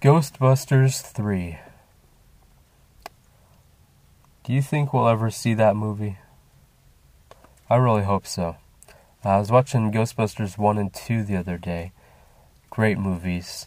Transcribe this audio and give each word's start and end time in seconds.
Ghostbusters 0.00 1.02
3. 1.02 1.58
Do 4.44 4.52
you 4.52 4.62
think 4.62 4.94
we'll 4.94 5.08
ever 5.08 5.28
see 5.28 5.54
that 5.54 5.74
movie? 5.74 6.18
I 7.68 7.74
really 7.74 8.04
hope 8.04 8.24
so. 8.24 8.58
I 9.24 9.38
was 9.38 9.50
watching 9.50 9.90
Ghostbusters 9.90 10.56
1 10.56 10.78
and 10.78 10.94
2 10.94 11.24
the 11.24 11.36
other 11.36 11.58
day. 11.58 11.90
Great 12.70 12.96
movies. 12.96 13.66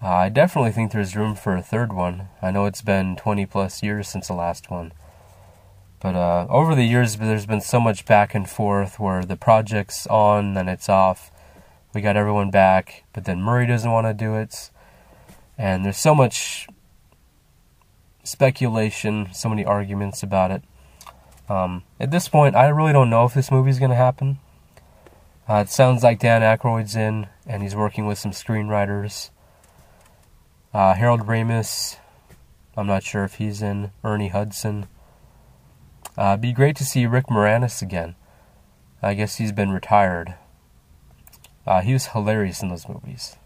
Uh, 0.00 0.10
I 0.10 0.28
definitely 0.28 0.70
think 0.70 0.92
there's 0.92 1.16
room 1.16 1.34
for 1.34 1.56
a 1.56 1.62
third 1.62 1.92
one. 1.92 2.28
I 2.40 2.52
know 2.52 2.66
it's 2.66 2.82
been 2.82 3.16
20 3.16 3.44
plus 3.46 3.82
years 3.82 4.06
since 4.06 4.28
the 4.28 4.34
last 4.34 4.70
one. 4.70 4.92
But 5.98 6.14
uh, 6.14 6.46
over 6.50 6.76
the 6.76 6.84
years, 6.84 7.16
there's 7.16 7.46
been 7.46 7.60
so 7.60 7.80
much 7.80 8.06
back 8.06 8.36
and 8.36 8.48
forth 8.48 9.00
where 9.00 9.24
the 9.24 9.36
project's 9.36 10.06
on, 10.06 10.54
then 10.54 10.68
it's 10.68 10.88
off. 10.88 11.32
We 11.92 12.00
got 12.00 12.16
everyone 12.16 12.52
back, 12.52 13.02
but 13.12 13.24
then 13.24 13.42
Murray 13.42 13.66
doesn't 13.66 13.90
want 13.90 14.06
to 14.06 14.14
do 14.14 14.36
it. 14.36 14.70
And 15.58 15.84
there's 15.84 15.98
so 15.98 16.14
much 16.14 16.66
speculation, 18.24 19.28
so 19.32 19.48
many 19.48 19.64
arguments 19.64 20.22
about 20.22 20.50
it. 20.50 20.62
Um, 21.48 21.82
at 22.00 22.10
this 22.10 22.28
point, 22.28 22.56
I 22.56 22.68
really 22.68 22.92
don't 22.92 23.10
know 23.10 23.24
if 23.24 23.34
this 23.34 23.50
movie's 23.50 23.78
going 23.78 23.90
to 23.90 23.96
happen. 23.96 24.38
Uh, 25.48 25.56
it 25.56 25.68
sounds 25.68 26.02
like 26.02 26.20
Dan 26.20 26.40
Aykroyd's 26.40 26.96
in, 26.96 27.26
and 27.46 27.62
he's 27.62 27.74
working 27.74 28.06
with 28.06 28.18
some 28.18 28.30
screenwriters. 28.30 29.30
Uh, 30.72 30.94
Harold 30.94 31.22
Ramis, 31.22 31.98
I'm 32.76 32.86
not 32.86 33.02
sure 33.02 33.24
if 33.24 33.34
he's 33.34 33.60
in. 33.60 33.90
Ernie 34.02 34.28
Hudson. 34.28 34.86
Uh, 36.16 36.30
it'd 36.30 36.40
be 36.40 36.52
great 36.52 36.76
to 36.76 36.84
see 36.84 37.06
Rick 37.06 37.26
Moranis 37.26 37.82
again. 37.82 38.14
I 39.02 39.14
guess 39.14 39.36
he's 39.36 39.52
been 39.52 39.70
retired. 39.70 40.34
Uh, 41.66 41.80
he 41.80 41.92
was 41.92 42.06
hilarious 42.06 42.62
in 42.62 42.68
those 42.68 42.88
movies. 42.88 43.36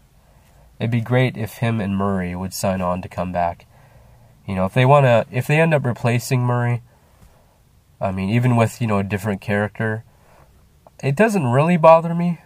It'd 0.79 0.91
be 0.91 1.01
great 1.01 1.37
if 1.37 1.55
him 1.55 1.81
and 1.81 1.97
Murray 1.97 2.35
would 2.35 2.53
sign 2.53 2.81
on 2.81 3.01
to 3.01 3.09
come 3.09 3.31
back. 3.31 3.65
You 4.47 4.55
know, 4.55 4.65
if 4.65 4.73
they 4.73 4.85
want 4.85 5.05
to, 5.05 5.25
if 5.31 5.47
they 5.47 5.59
end 5.59 5.73
up 5.73 5.85
replacing 5.85 6.41
Murray, 6.41 6.81
I 7.99 8.11
mean, 8.11 8.29
even 8.29 8.55
with, 8.55 8.79
you 8.79 8.87
know, 8.87 8.99
a 8.99 9.03
different 9.03 9.41
character, 9.41 10.03
it 11.03 11.15
doesn't 11.15 11.45
really 11.45 11.77
bother 11.77 12.13
me, 12.13 12.39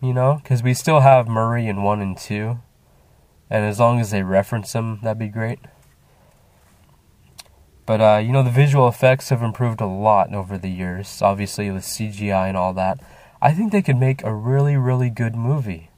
you 0.00 0.14
know, 0.14 0.40
because 0.42 0.62
we 0.62 0.74
still 0.74 1.00
have 1.00 1.28
Murray 1.28 1.66
in 1.66 1.82
1 1.82 2.00
and 2.00 2.16
2. 2.16 2.58
And 3.50 3.64
as 3.66 3.78
long 3.78 4.00
as 4.00 4.10
they 4.10 4.22
reference 4.22 4.72
him, 4.72 5.00
that'd 5.02 5.18
be 5.18 5.28
great. 5.28 5.58
But, 7.84 8.00
uh, 8.00 8.20
you 8.24 8.32
know, 8.32 8.42
the 8.42 8.50
visual 8.50 8.88
effects 8.88 9.28
have 9.28 9.42
improved 9.42 9.80
a 9.80 9.86
lot 9.86 10.32
over 10.32 10.56
the 10.56 10.70
years, 10.70 11.20
obviously 11.20 11.70
with 11.70 11.82
CGI 11.82 12.48
and 12.48 12.56
all 12.56 12.72
that. 12.74 13.00
I 13.42 13.52
think 13.52 13.72
they 13.72 13.82
could 13.82 13.98
make 13.98 14.22
a 14.22 14.32
really, 14.32 14.76
really 14.76 15.10
good 15.10 15.34
movie. 15.34 15.90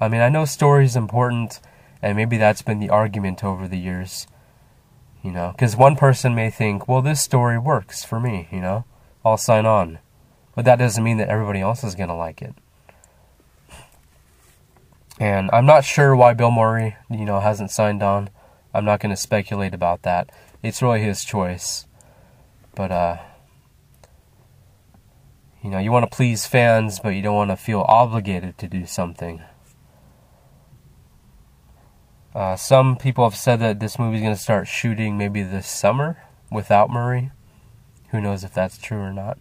I 0.00 0.08
mean, 0.08 0.20
I 0.20 0.28
know 0.28 0.44
story 0.44 0.84
is 0.84 0.96
important, 0.96 1.60
and 2.02 2.16
maybe 2.16 2.36
that's 2.36 2.62
been 2.62 2.80
the 2.80 2.90
argument 2.90 3.42
over 3.42 3.66
the 3.66 3.78
years. 3.78 4.26
You 5.22 5.32
know, 5.32 5.52
because 5.52 5.76
one 5.76 5.96
person 5.96 6.34
may 6.34 6.50
think, 6.50 6.86
well, 6.86 7.02
this 7.02 7.20
story 7.20 7.58
works 7.58 8.04
for 8.04 8.20
me, 8.20 8.48
you 8.52 8.60
know, 8.60 8.84
I'll 9.24 9.36
sign 9.36 9.66
on. 9.66 9.98
But 10.54 10.64
that 10.66 10.78
doesn't 10.78 11.02
mean 11.02 11.18
that 11.18 11.28
everybody 11.28 11.60
else 11.60 11.82
is 11.82 11.94
going 11.94 12.08
to 12.08 12.14
like 12.14 12.40
it. 12.40 12.54
And 15.18 15.50
I'm 15.52 15.66
not 15.66 15.84
sure 15.84 16.14
why 16.14 16.34
Bill 16.34 16.50
Murray, 16.50 16.96
you 17.10 17.24
know, 17.24 17.40
hasn't 17.40 17.70
signed 17.70 18.02
on. 18.02 18.30
I'm 18.72 18.84
not 18.84 19.00
going 19.00 19.14
to 19.14 19.20
speculate 19.20 19.74
about 19.74 20.02
that. 20.02 20.30
It's 20.62 20.82
really 20.82 21.00
his 21.00 21.24
choice. 21.24 21.86
But, 22.74 22.92
uh, 22.92 23.16
you 25.62 25.70
know, 25.70 25.78
you 25.78 25.90
want 25.90 26.08
to 26.08 26.14
please 26.14 26.46
fans, 26.46 27.00
but 27.00 27.10
you 27.10 27.22
don't 27.22 27.34
want 27.34 27.50
to 27.50 27.56
feel 27.56 27.84
obligated 27.88 28.58
to 28.58 28.68
do 28.68 28.86
something. 28.86 29.42
Uh, 32.36 32.54
some 32.54 32.96
people 32.96 33.24
have 33.24 33.34
said 33.34 33.60
that 33.60 33.80
this 33.80 33.98
movie 33.98 34.18
is 34.18 34.22
going 34.22 34.34
to 34.34 34.38
start 34.38 34.68
shooting 34.68 35.16
maybe 35.16 35.42
this 35.42 35.66
summer 35.66 36.22
without 36.52 36.90
Murray. 36.90 37.30
Who 38.10 38.20
knows 38.20 38.44
if 38.44 38.52
that's 38.52 38.76
true 38.76 38.98
or 38.98 39.10
not. 39.10 39.38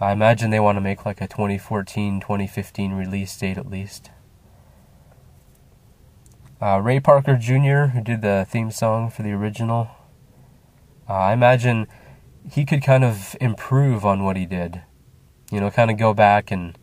I 0.00 0.10
imagine 0.10 0.50
they 0.50 0.58
want 0.58 0.74
to 0.74 0.80
make 0.80 1.06
like 1.06 1.20
a 1.20 1.28
2014 1.28 2.18
2015 2.18 2.92
release 2.92 3.38
date 3.38 3.56
at 3.56 3.70
least. 3.70 4.10
Uh, 6.60 6.80
Ray 6.80 6.98
Parker 6.98 7.36
Jr., 7.36 7.92
who 7.92 8.02
did 8.02 8.20
the 8.20 8.48
theme 8.50 8.72
song 8.72 9.08
for 9.08 9.22
the 9.22 9.30
original, 9.30 9.88
uh, 11.08 11.12
I 11.12 11.32
imagine 11.34 11.86
he 12.50 12.64
could 12.64 12.82
kind 12.82 13.04
of 13.04 13.36
improve 13.40 14.04
on 14.04 14.24
what 14.24 14.36
he 14.36 14.44
did. 14.44 14.82
You 15.52 15.60
know, 15.60 15.70
kind 15.70 15.88
of 15.88 15.98
go 15.98 16.14
back 16.14 16.50
and 16.50 16.76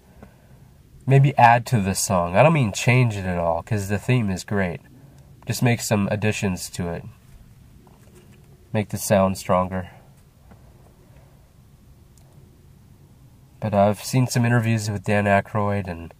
maybe 1.05 1.37
add 1.37 1.65
to 1.65 1.81
the 1.81 1.93
song. 1.93 2.37
I 2.37 2.43
don't 2.43 2.53
mean 2.53 2.71
change 2.71 3.17
it 3.17 3.25
at 3.25 3.37
all, 3.37 3.63
because 3.63 3.89
the 3.89 3.99
theme 3.99 4.29
is 4.29 4.45
great. 4.45 4.79
Just 5.49 5.63
make 5.63 5.81
some 5.81 6.07
additions 6.11 6.69
to 6.69 6.89
it. 6.89 7.03
Make 8.71 8.89
the 8.89 8.99
sound 8.99 9.35
stronger. 9.35 9.89
But 13.59 13.73
I've 13.73 14.03
seen 14.03 14.27
some 14.27 14.45
interviews 14.45 14.91
with 14.91 15.05
Dan 15.05 15.25
Aykroyd, 15.25 15.87
and 15.87 16.13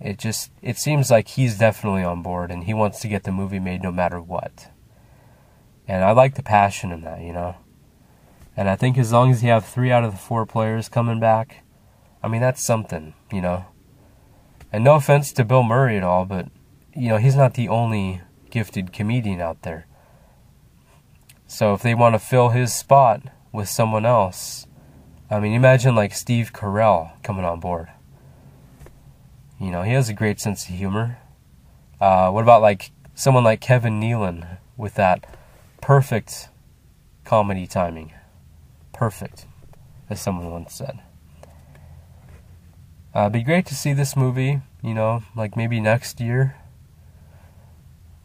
it 0.00 0.18
just 0.18 0.52
it 0.62 0.78
seems 0.78 1.10
like 1.10 1.26
he's 1.26 1.58
definitely 1.58 2.04
on 2.04 2.22
board, 2.22 2.52
and 2.52 2.62
he 2.62 2.74
wants 2.74 3.00
to 3.00 3.08
get 3.08 3.24
the 3.24 3.32
movie 3.32 3.58
made 3.58 3.82
no 3.82 3.90
matter 3.90 4.20
what. 4.20 4.70
And 5.88 6.04
I 6.04 6.12
like 6.12 6.36
the 6.36 6.44
passion 6.44 6.92
in 6.92 7.00
that, 7.00 7.22
you 7.22 7.32
know. 7.32 7.56
And 8.56 8.70
I 8.70 8.76
think 8.76 8.96
as 8.98 9.12
long 9.12 9.32
as 9.32 9.42
you 9.42 9.48
have 9.48 9.66
three 9.66 9.90
out 9.90 10.04
of 10.04 10.12
the 10.12 10.16
four 10.16 10.46
players 10.46 10.88
coming 10.88 11.18
back, 11.18 11.64
I 12.22 12.28
mean 12.28 12.40
that's 12.40 12.64
something, 12.64 13.14
you 13.32 13.40
know. 13.40 13.64
And 14.72 14.84
no 14.84 14.94
offense 14.94 15.32
to 15.32 15.44
Bill 15.44 15.64
Murray 15.64 15.96
at 15.96 16.04
all, 16.04 16.24
but 16.24 16.50
you 16.94 17.08
know 17.08 17.16
he's 17.16 17.34
not 17.34 17.54
the 17.54 17.68
only 17.68 18.22
gifted 18.56 18.90
comedian 18.90 19.38
out 19.38 19.60
there. 19.60 19.84
So 21.46 21.74
if 21.74 21.82
they 21.82 21.94
want 21.94 22.14
to 22.14 22.18
fill 22.18 22.48
his 22.48 22.72
spot 22.74 23.20
with 23.52 23.68
someone 23.68 24.06
else, 24.06 24.66
I 25.30 25.40
mean, 25.40 25.52
imagine 25.52 25.94
like 25.94 26.14
Steve 26.14 26.54
Carell 26.54 27.22
coming 27.22 27.44
on 27.44 27.60
board. 27.60 27.88
You 29.60 29.70
know, 29.70 29.82
he 29.82 29.92
has 29.92 30.08
a 30.08 30.14
great 30.14 30.40
sense 30.40 30.66
of 30.66 30.74
humor. 30.74 31.18
Uh, 32.00 32.30
what 32.30 32.44
about 32.44 32.62
like 32.62 32.92
someone 33.14 33.44
like 33.44 33.60
Kevin 33.60 34.00
Nealon 34.00 34.56
with 34.74 34.94
that 34.94 35.26
perfect 35.82 36.48
comedy 37.24 37.66
timing? 37.66 38.14
Perfect, 38.94 39.44
as 40.08 40.18
someone 40.18 40.50
once 40.50 40.72
said. 40.72 41.02
Uh, 43.14 43.20
it'd 43.20 43.34
be 43.34 43.42
great 43.42 43.66
to 43.66 43.74
see 43.74 43.92
this 43.92 44.16
movie, 44.16 44.62
you 44.82 44.94
know, 44.94 45.24
like 45.36 45.58
maybe 45.58 45.78
next 45.78 46.22
year. 46.22 46.56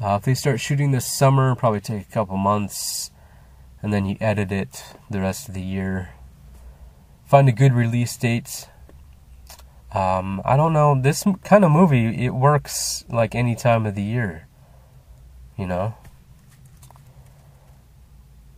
Uh, 0.02 0.16
if 0.16 0.24
they 0.24 0.34
start 0.34 0.60
shooting 0.60 0.92
this 0.92 1.06
summer, 1.06 1.54
probably 1.54 1.80
take 1.80 2.02
a 2.02 2.12
couple 2.12 2.36
months, 2.36 3.12
and 3.84 3.94
then 3.94 4.06
you 4.06 4.18
edit 4.20 4.52
it 4.52 4.96
the 5.12 5.20
rest 5.20 5.48
of 5.48 5.54
the 5.54 5.62
year. 5.62 6.10
Find 7.24 7.48
a 7.48 7.52
good 7.52 7.74
release 7.74 8.18
date. 8.18 8.68
Um, 9.94 10.42
I 10.44 10.58
don't 10.58 10.74
know. 10.74 11.00
This 11.00 11.24
kind 11.44 11.64
of 11.64 11.72
movie, 11.72 12.26
it 12.26 12.34
works 12.34 13.06
like 13.10 13.36
any 13.36 13.56
time 13.56 13.86
of 13.86 13.94
the 13.94 14.02
year, 14.02 14.48
you 15.56 15.68
know. 15.68 15.94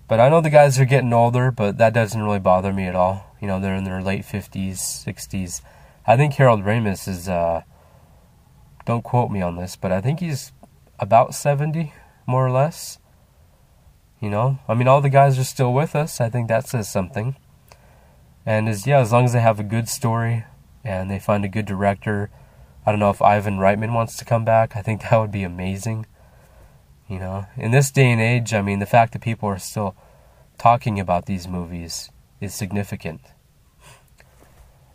But 0.08 0.22
I 0.22 0.30
know 0.30 0.40
the 0.40 0.50
guys 0.50 0.80
are 0.80 0.86
getting 0.86 1.12
older, 1.12 1.52
but 1.52 1.78
that 1.78 1.94
doesn't 1.94 2.22
really 2.22 2.40
bother 2.40 2.72
me 2.72 2.86
at 2.86 2.96
all. 2.96 3.36
You 3.42 3.48
know, 3.48 3.60
they're 3.60 3.76
in 3.76 3.84
their 3.84 4.02
late 4.02 4.24
fifties, 4.24 4.80
sixties. 4.80 5.62
I 6.08 6.16
think 6.16 6.36
Harold 6.36 6.64
Ramis 6.64 7.08
is. 7.08 7.28
Uh, 7.28 7.64
don't 8.86 9.04
quote 9.04 9.32
me 9.32 9.42
on 9.42 9.58
this, 9.58 9.76
but 9.76 9.92
I 9.92 10.02
think 10.02 10.20
he's 10.20 10.52
about 11.04 11.36
70, 11.36 11.94
more 12.26 12.48
or 12.48 12.52
less. 12.52 12.98
You 14.20 14.30
know, 14.30 14.60
I 14.68 14.74
mean, 14.74 14.88
all 14.88 15.02
the 15.02 15.10
guys 15.10 15.38
are 15.38 15.44
still 15.44 15.74
with 15.74 15.96
us. 15.96 16.22
I 16.22 16.30
think 16.30 16.48
that 16.48 16.68
says 16.68 16.90
something. 16.90 17.36
And 18.46 18.70
as 18.70 18.88
yeah, 18.88 19.00
as 19.00 19.12
long 19.12 19.26
as 19.26 19.34
they 19.34 19.42
have 19.42 19.60
a 19.60 19.64
good 19.64 19.90
story 19.90 20.46
and 20.84 21.12
they 21.12 21.20
find 21.20 21.44
a 21.44 21.50
good 21.50 21.66
director, 21.66 22.30
I 22.86 22.92
don't 22.92 23.00
know 23.00 23.10
if 23.10 23.22
Ivan 23.22 23.58
Reitman 23.58 23.94
wants 23.94 24.16
to 24.18 24.26
come 24.26 24.46
back. 24.46 24.76
I 24.76 24.82
think 24.82 25.02
that 25.02 25.18
would 25.20 25.32
be 25.32 25.44
amazing. 25.44 26.06
You 27.10 27.20
know, 27.20 27.46
in 27.58 27.72
this 27.72 27.92
day 27.92 28.10
and 28.10 28.22
age, 28.22 28.54
I 28.54 28.62
mean, 28.62 28.80
the 28.80 28.86
fact 28.86 29.12
that 29.12 29.22
people 29.22 29.50
are 29.50 29.60
still 29.60 29.96
talking 30.58 31.00
about 31.00 31.26
these 31.26 31.48
movies 31.48 32.10
is 32.40 32.54
significant. 32.54 33.22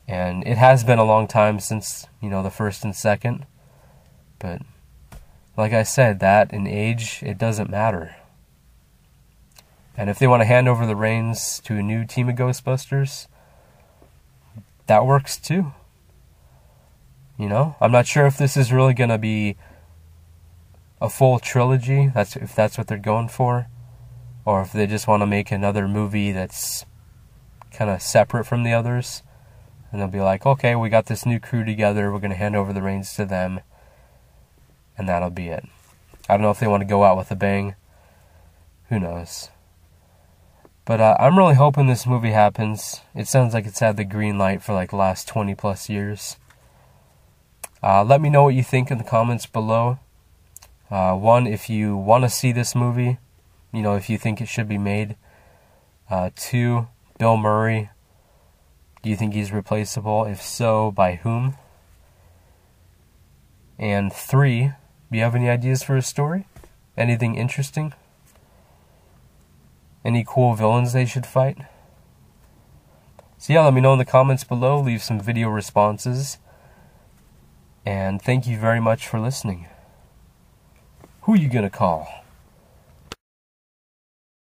And 0.06 0.46
it 0.46 0.56
has 0.56 0.84
been 0.84 0.98
a 0.98 1.04
long 1.04 1.28
time 1.28 1.60
since, 1.60 2.06
you 2.22 2.30
know, 2.30 2.42
the 2.42 2.50
first 2.50 2.82
and 2.82 2.96
second. 2.96 3.44
But 4.38 4.62
like 5.58 5.72
I 5.72 5.82
said, 5.82 6.20
that 6.20 6.52
in 6.52 6.68
age, 6.68 7.18
it 7.20 7.36
doesn't 7.36 7.68
matter. 7.68 8.14
And 9.96 10.08
if 10.08 10.16
they 10.20 10.28
want 10.28 10.40
to 10.40 10.46
hand 10.46 10.68
over 10.68 10.86
the 10.86 10.94
reins 10.94 11.60
to 11.64 11.74
a 11.74 11.82
new 11.82 12.06
team 12.06 12.28
of 12.28 12.36
Ghostbusters, 12.36 13.26
that 14.86 15.04
works 15.04 15.36
too. 15.36 15.72
You 17.36 17.48
know, 17.48 17.74
I'm 17.80 17.90
not 17.90 18.06
sure 18.06 18.24
if 18.24 18.38
this 18.38 18.56
is 18.56 18.72
really 18.72 18.94
going 18.94 19.10
to 19.10 19.18
be 19.18 19.56
a 21.00 21.10
full 21.10 21.40
trilogy. 21.40 22.12
That's 22.14 22.36
if 22.36 22.54
that's 22.54 22.78
what 22.78 22.86
they're 22.86 22.96
going 22.96 23.28
for, 23.28 23.66
or 24.44 24.62
if 24.62 24.72
they 24.72 24.86
just 24.86 25.08
want 25.08 25.22
to 25.22 25.26
make 25.26 25.50
another 25.50 25.88
movie 25.88 26.30
that's 26.30 26.86
kind 27.72 27.90
of 27.90 28.00
separate 28.00 28.44
from 28.44 28.62
the 28.62 28.72
others, 28.72 29.24
and 29.90 30.00
they'll 30.00 30.06
be 30.06 30.20
like, 30.20 30.46
okay, 30.46 30.76
we 30.76 30.88
got 30.88 31.06
this 31.06 31.26
new 31.26 31.40
crew 31.40 31.64
together. 31.64 32.12
We're 32.12 32.20
going 32.20 32.30
to 32.30 32.36
hand 32.36 32.54
over 32.54 32.72
the 32.72 32.82
reins 32.82 33.14
to 33.14 33.24
them 33.24 33.60
and 34.98 35.08
that'll 35.08 35.30
be 35.30 35.48
it. 35.48 35.64
I 36.28 36.34
don't 36.34 36.42
know 36.42 36.50
if 36.50 36.60
they 36.60 36.66
want 36.66 36.82
to 36.82 36.86
go 36.86 37.04
out 37.04 37.16
with 37.16 37.30
a 37.30 37.36
bang. 37.36 37.76
Who 38.90 38.98
knows? 38.98 39.48
But 40.84 41.00
uh, 41.00 41.16
I'm 41.20 41.38
really 41.38 41.54
hoping 41.54 41.86
this 41.86 42.06
movie 42.06 42.32
happens. 42.32 43.02
It 43.14 43.28
sounds 43.28 43.54
like 43.54 43.66
it's 43.66 43.80
had 43.80 43.96
the 43.96 44.04
green 44.04 44.38
light 44.38 44.62
for 44.62 44.74
like 44.74 44.92
last 44.92 45.28
20 45.28 45.54
plus 45.54 45.88
years. 45.88 46.36
Uh, 47.82 48.02
let 48.02 48.20
me 48.20 48.28
know 48.28 48.42
what 48.42 48.54
you 48.54 48.62
think 48.62 48.90
in 48.90 48.98
the 48.98 49.04
comments 49.04 49.46
below. 49.46 49.98
Uh, 50.90 51.14
one, 51.14 51.46
if 51.46 51.68
you 51.70 51.96
want 51.96 52.24
to 52.24 52.30
see 52.30 52.52
this 52.52 52.74
movie, 52.74 53.18
you 53.72 53.82
know, 53.82 53.94
if 53.94 54.08
you 54.08 54.18
think 54.18 54.40
it 54.40 54.48
should 54.48 54.68
be 54.68 54.78
made. 54.78 55.16
Uh, 56.10 56.30
two, 56.34 56.88
Bill 57.18 57.36
Murray. 57.36 57.90
Do 59.02 59.10
you 59.10 59.16
think 59.16 59.34
he's 59.34 59.52
replaceable? 59.52 60.24
If 60.24 60.40
so, 60.40 60.90
by 60.90 61.16
whom? 61.16 61.56
And 63.78 64.12
three, 64.12 64.72
you 65.16 65.22
have 65.22 65.34
any 65.34 65.48
ideas 65.48 65.82
for 65.82 65.96
a 65.96 66.02
story? 66.02 66.46
Anything 66.96 67.34
interesting? 67.34 67.94
Any 70.04 70.24
cool 70.26 70.54
villains 70.54 70.92
they 70.92 71.06
should 71.06 71.26
fight? 71.26 71.58
So 73.38 73.52
yeah, 73.52 73.64
let 73.64 73.72
me 73.72 73.80
know 73.80 73.92
in 73.92 73.98
the 73.98 74.04
comments 74.04 74.44
below. 74.44 74.80
Leave 74.80 75.02
some 75.02 75.20
video 75.20 75.48
responses. 75.48 76.38
And 77.86 78.20
thank 78.20 78.46
you 78.46 78.58
very 78.58 78.80
much 78.80 79.06
for 79.06 79.18
listening. 79.18 79.66
Who 81.22 81.34
you 81.36 81.48
gonna 81.48 81.70
call? 81.70 82.24